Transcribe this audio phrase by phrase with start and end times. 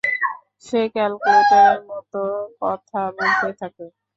[0.63, 2.13] সে ক্যালকুলেটরের মত
[2.61, 3.85] কথা বলতে থাকে।